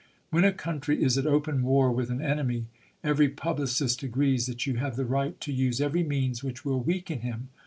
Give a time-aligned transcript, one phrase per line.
[0.31, 2.65] When a country is at open war with an enemy
[3.03, 7.19] every publicist agrees that you have the right to use every means which will weaken
[7.19, 7.49] him.